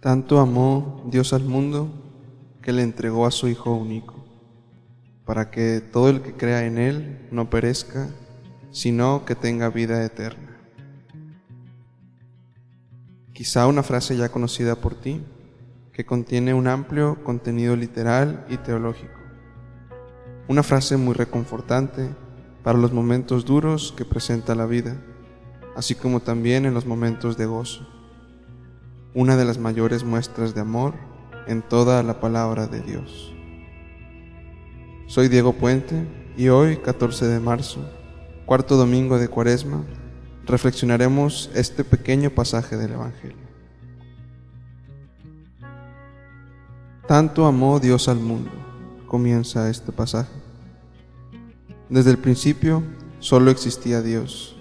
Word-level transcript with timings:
Tanto 0.00 0.40
amó 0.40 1.02
Dios 1.10 1.34
al 1.34 1.44
mundo 1.44 1.90
que 2.62 2.72
le 2.72 2.82
entregó 2.82 3.26
a 3.26 3.30
su 3.30 3.48
Hijo 3.48 3.74
único, 3.74 4.14
para 5.26 5.50
que 5.50 5.82
todo 5.82 6.08
el 6.08 6.22
que 6.22 6.32
crea 6.32 6.64
en 6.64 6.78
Él 6.78 7.28
no 7.30 7.50
perezca, 7.50 8.08
sino 8.70 9.26
que 9.26 9.34
tenga 9.34 9.68
vida 9.68 10.02
eterna. 10.02 10.56
Quizá 13.34 13.66
una 13.66 13.82
frase 13.82 14.16
ya 14.16 14.30
conocida 14.30 14.76
por 14.76 14.94
ti, 14.94 15.20
que 15.92 16.06
contiene 16.06 16.54
un 16.54 16.66
amplio 16.66 17.22
contenido 17.22 17.76
literal 17.76 18.46
y 18.48 18.56
teológico. 18.56 19.20
Una 20.48 20.62
frase 20.62 20.96
muy 20.96 21.12
reconfortante 21.12 22.08
para 22.62 22.78
los 22.78 22.94
momentos 22.94 23.44
duros 23.44 23.92
que 23.94 24.06
presenta 24.06 24.54
la 24.54 24.64
vida, 24.64 24.96
así 25.76 25.94
como 25.94 26.20
también 26.20 26.64
en 26.64 26.72
los 26.72 26.86
momentos 26.86 27.36
de 27.36 27.44
gozo 27.44 27.99
una 29.14 29.36
de 29.36 29.44
las 29.44 29.58
mayores 29.58 30.04
muestras 30.04 30.54
de 30.54 30.60
amor 30.60 30.94
en 31.46 31.62
toda 31.62 32.02
la 32.02 32.20
palabra 32.20 32.66
de 32.66 32.80
Dios. 32.80 33.32
Soy 35.06 35.28
Diego 35.28 35.54
Puente 35.54 36.06
y 36.36 36.48
hoy, 36.48 36.76
14 36.76 37.26
de 37.26 37.40
marzo, 37.40 37.80
cuarto 38.46 38.76
domingo 38.76 39.18
de 39.18 39.28
Cuaresma, 39.28 39.84
reflexionaremos 40.46 41.50
este 41.54 41.82
pequeño 41.82 42.30
pasaje 42.30 42.76
del 42.76 42.92
Evangelio. 42.92 43.50
Tanto 47.08 47.46
amó 47.46 47.80
Dios 47.80 48.08
al 48.08 48.20
mundo, 48.20 48.50
comienza 49.06 49.68
este 49.68 49.90
pasaje. 49.90 50.30
Desde 51.88 52.12
el 52.12 52.18
principio 52.18 52.84
solo 53.18 53.50
existía 53.50 54.00
Dios 54.00 54.56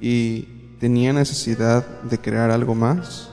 y 0.00 0.57
¿Tenía 0.78 1.12
necesidad 1.12 1.84
de 2.02 2.18
crear 2.18 2.52
algo 2.52 2.76
más? 2.76 3.30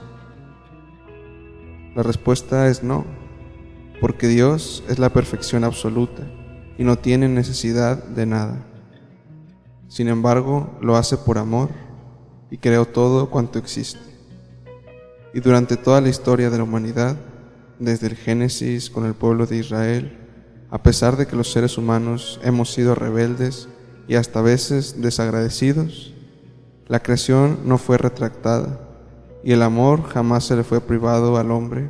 La 1.95 2.01
respuesta 2.01 2.67
es 2.69 2.81
no, 2.81 3.05
porque 4.01 4.27
Dios 4.27 4.83
es 4.89 4.97
la 4.97 5.09
perfección 5.09 5.63
absoluta 5.63 6.23
y 6.79 6.83
no 6.83 6.97
tiene 6.97 7.29
necesidad 7.29 8.03
de 8.03 8.25
nada. 8.25 8.65
Sin 9.87 10.07
embargo, 10.07 10.75
lo 10.81 10.95
hace 10.95 11.17
por 11.17 11.37
amor 11.37 11.69
y 12.49 12.57
creó 12.57 12.85
todo 12.85 13.29
cuanto 13.29 13.59
existe. 13.59 14.01
Y 15.31 15.39
durante 15.39 15.77
toda 15.77 16.01
la 16.01 16.09
historia 16.09 16.49
de 16.49 16.57
la 16.57 16.63
humanidad, 16.63 17.15
desde 17.77 18.07
el 18.07 18.15
Génesis 18.15 18.89
con 18.89 19.05
el 19.05 19.13
pueblo 19.13 19.45
de 19.45 19.57
Israel, 19.57 20.17
a 20.71 20.81
pesar 20.81 21.15
de 21.15 21.27
que 21.27 21.35
los 21.35 21.51
seres 21.51 21.77
humanos 21.77 22.39
hemos 22.41 22.73
sido 22.73 22.95
rebeldes 22.95 23.69
y 24.07 24.15
hasta 24.15 24.41
veces 24.41 24.99
desagradecidos, 24.99 26.14
la 26.87 26.99
creación 26.99 27.59
no 27.65 27.77
fue 27.77 27.97
retractada 27.97 28.79
y 29.43 29.51
el 29.51 29.63
amor 29.63 30.03
jamás 30.03 30.43
se 30.43 30.55
le 30.55 30.63
fue 30.63 30.81
privado 30.81 31.37
al 31.37 31.51
hombre 31.51 31.89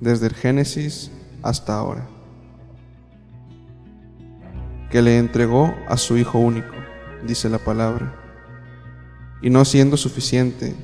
desde 0.00 0.26
el 0.26 0.34
Génesis 0.34 1.10
hasta 1.42 1.76
ahora, 1.76 2.06
que 4.90 5.02
le 5.02 5.18
entregó 5.18 5.74
a 5.88 5.96
su 5.96 6.16
Hijo 6.16 6.38
único, 6.38 6.74
dice 7.26 7.48
la 7.48 7.58
palabra, 7.58 8.14
y 9.42 9.50
no 9.50 9.64
siendo 9.64 9.96
suficiente 9.96 10.74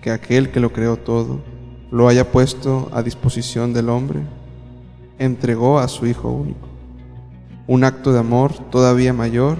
que 0.00 0.10
aquel 0.10 0.50
que 0.50 0.60
lo 0.60 0.72
creó 0.72 0.96
todo 0.96 1.40
lo 1.90 2.08
haya 2.08 2.30
puesto 2.30 2.88
a 2.92 3.02
disposición 3.02 3.72
del 3.72 3.88
hombre, 3.88 4.20
entregó 5.18 5.78
a 5.78 5.88
su 5.88 6.06
Hijo 6.06 6.30
único, 6.30 6.68
un 7.66 7.84
acto 7.84 8.12
de 8.12 8.20
amor 8.20 8.52
todavía 8.70 9.12
mayor 9.12 9.58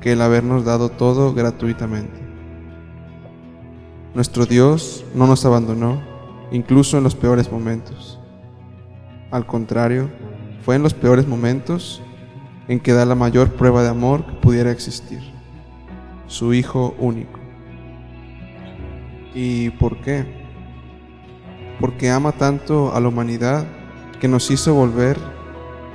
que 0.00 0.12
el 0.12 0.22
habernos 0.22 0.64
dado 0.64 0.90
todo 0.90 1.34
gratuitamente. 1.34 2.23
Nuestro 4.14 4.46
Dios 4.46 5.04
no 5.12 5.26
nos 5.26 5.44
abandonó, 5.44 6.00
incluso 6.52 6.96
en 6.96 7.02
los 7.02 7.16
peores 7.16 7.50
momentos. 7.50 8.20
Al 9.32 9.44
contrario, 9.44 10.08
fue 10.64 10.76
en 10.76 10.84
los 10.84 10.94
peores 10.94 11.26
momentos 11.26 12.00
en 12.68 12.78
que 12.78 12.92
da 12.92 13.06
la 13.06 13.16
mayor 13.16 13.50
prueba 13.54 13.82
de 13.82 13.88
amor 13.88 14.24
que 14.24 14.32
pudiera 14.34 14.70
existir, 14.70 15.18
su 16.28 16.54
Hijo 16.54 16.94
único. 17.00 17.40
¿Y 19.34 19.70
por 19.70 20.00
qué? 20.00 20.24
Porque 21.80 22.08
ama 22.08 22.30
tanto 22.30 22.94
a 22.94 23.00
la 23.00 23.08
humanidad 23.08 23.66
que 24.20 24.28
nos 24.28 24.48
hizo 24.52 24.74
volver 24.74 25.18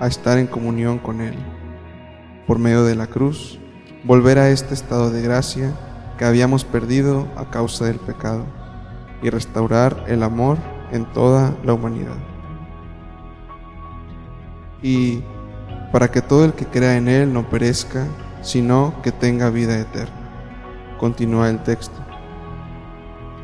a 0.02 0.08
estar 0.08 0.38
en 0.40 0.48
comunión 0.48 1.00
con 1.00 1.22
Él, 1.22 1.36
por 2.46 2.60
medio 2.60 2.84
de 2.84 2.96
la 2.96 3.08
cruz, 3.08 3.60
volver 4.04 4.40
a 4.40 4.50
este 4.50 4.74
estado 4.74 5.10
de 5.10 5.22
gracia 5.22 5.74
que 6.20 6.26
habíamos 6.26 6.66
perdido 6.66 7.30
a 7.38 7.46
causa 7.46 7.86
del 7.86 7.98
pecado 7.98 8.44
y 9.24 9.30
restaurar 9.30 10.04
el 10.10 10.22
amor 10.22 10.58
en 10.92 11.06
toda 11.14 11.56
la 11.64 11.74
humanidad. 11.74 12.18
Y 14.84 15.24
para 15.94 16.12
que 16.12 16.22
todo 16.22 16.44
el 16.44 16.52
que 16.52 16.66
crea 16.66 16.98
en 16.98 17.08
Él 17.08 17.32
no 17.32 17.50
perezca, 17.50 18.06
sino 18.42 19.02
que 19.02 19.14
tenga 19.14 19.50
vida 19.50 19.80
eterna. 19.80 20.98
Continúa 21.00 21.50
el 21.50 21.64
texto. 21.64 21.96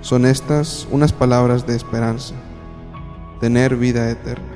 Son 0.02 0.26
estas 0.26 0.86
unas 0.92 1.14
palabras 1.14 1.66
de 1.66 1.78
esperanza, 1.78 2.36
tener 3.40 3.78
vida 3.78 4.10
eterna. 4.10 4.54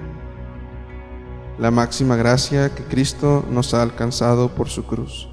La 1.58 1.72
máxima 1.72 2.18
gracia 2.18 2.75
que 2.75 2.84
Cristo 2.84 3.46
nos 3.50 3.74
ha 3.74 3.81
alcanzado 3.81 4.50
por 4.50 4.68
su 4.68 4.85
cruz 4.85 5.29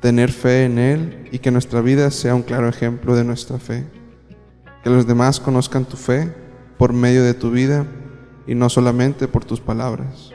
tener 0.00 0.30
fe 0.30 0.64
en 0.64 0.78
Él 0.78 1.28
y 1.32 1.38
que 1.38 1.50
nuestra 1.50 1.80
vida 1.80 2.10
sea 2.10 2.34
un 2.34 2.42
claro 2.42 2.68
ejemplo 2.68 3.16
de 3.16 3.24
nuestra 3.24 3.58
fe. 3.58 3.86
Que 4.82 4.90
los 4.90 5.06
demás 5.06 5.40
conozcan 5.40 5.84
tu 5.84 5.96
fe 5.96 6.32
por 6.76 6.92
medio 6.92 7.24
de 7.24 7.34
tu 7.34 7.50
vida 7.50 7.84
y 8.46 8.54
no 8.54 8.68
solamente 8.68 9.28
por 9.28 9.44
tus 9.44 9.60
palabras. 9.60 10.30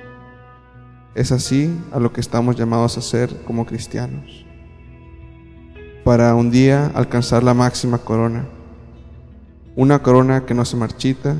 Es 1.16 1.32
así 1.32 1.76
a 1.92 2.00
lo 2.00 2.12
que 2.12 2.22
estamos 2.22 2.56
llamados 2.56 2.98
a 2.98 3.02
ser 3.02 3.44
como 3.44 3.66
cristianos. 3.66 4.46
Para 6.04 6.36
un 6.36 6.52
día 6.52 6.92
alcanzar 6.96 7.44
la 7.44 7.54
máxima 7.54 8.00
corona. 8.00 8.48
Una 9.76 10.04
corona 10.04 10.46
que 10.46 10.54
no 10.54 10.66
se 10.66 10.76
marchita, 10.76 11.36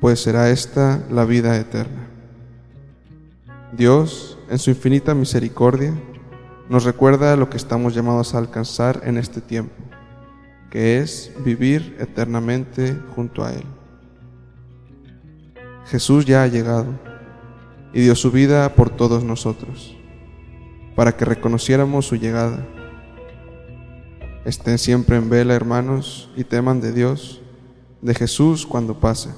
pues 0.00 0.20
será 0.20 0.50
esta 0.50 1.04
la 1.10 1.24
vida 1.24 1.56
eterna. 1.56 2.08
Dios, 3.76 4.38
en 4.48 4.58
su 4.58 4.70
infinita 4.70 5.14
misericordia, 5.14 5.94
nos 6.68 6.84
recuerda 6.84 7.36
lo 7.36 7.48
que 7.48 7.56
estamos 7.56 7.94
llamados 7.94 8.34
a 8.34 8.38
alcanzar 8.38 9.02
en 9.04 9.18
este 9.18 9.40
tiempo, 9.40 9.74
que 10.70 10.98
es 10.98 11.32
vivir 11.44 11.96
eternamente 12.00 12.98
junto 13.14 13.44
a 13.44 13.52
Él. 13.52 13.64
Jesús 15.86 16.24
ya 16.24 16.42
ha 16.42 16.48
llegado 16.48 16.86
y 17.92 18.00
dio 18.00 18.16
su 18.16 18.30
vida 18.30 18.74
por 18.74 18.90
todos 18.90 19.22
nosotros, 19.22 19.96
para 20.96 21.16
que 21.16 21.24
reconociéramos 21.24 22.06
su 22.06 22.16
llegada. 22.16 22.66
Estén 24.44 24.78
siempre 24.78 25.16
en 25.16 25.30
vela, 25.30 25.54
hermanos, 25.54 26.30
y 26.36 26.44
teman 26.44 26.80
de 26.80 26.92
Dios, 26.92 27.42
de 28.02 28.14
Jesús 28.14 28.66
cuando 28.66 28.98
pase. 28.98 29.30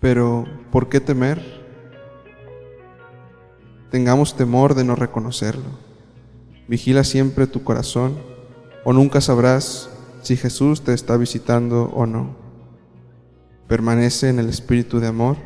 Pero, 0.00 0.46
¿por 0.70 0.88
qué 0.88 1.00
temer? 1.00 1.55
Tengamos 3.96 4.36
temor 4.36 4.74
de 4.74 4.84
no 4.84 4.94
reconocerlo. 4.94 5.70
Vigila 6.68 7.02
siempre 7.02 7.46
tu 7.46 7.64
corazón, 7.64 8.18
o 8.84 8.92
nunca 8.92 9.22
sabrás 9.22 9.88
si 10.20 10.36
Jesús 10.36 10.82
te 10.82 10.92
está 10.92 11.16
visitando 11.16 11.84
o 11.94 12.04
no. 12.04 12.36
Permanece 13.68 14.28
en 14.28 14.38
el 14.38 14.50
espíritu 14.50 15.00
de 15.00 15.06
amor 15.06 15.38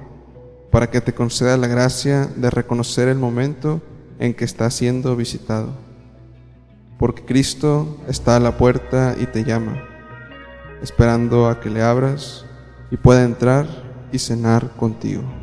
para 0.72 0.90
que 0.90 1.00
te 1.00 1.14
conceda 1.14 1.56
la 1.58 1.68
gracia 1.68 2.26
de 2.34 2.50
reconocer 2.50 3.06
el 3.06 3.18
momento 3.18 3.80
en 4.18 4.34
que 4.34 4.46
estás 4.46 4.74
siendo 4.74 5.14
visitado. 5.14 5.68
Porque 6.98 7.24
Cristo 7.24 7.98
está 8.08 8.34
a 8.34 8.40
la 8.40 8.58
puerta 8.58 9.14
y 9.16 9.26
te 9.26 9.44
llama, 9.44 9.80
esperando 10.82 11.48
a 11.48 11.60
que 11.60 11.70
le 11.70 11.82
abras 11.82 12.44
y 12.90 12.96
pueda 12.96 13.22
entrar 13.22 13.68
y 14.10 14.18
cenar 14.18 14.72
contigo. 14.72 15.39